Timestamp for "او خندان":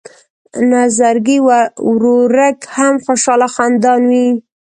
3.49-4.01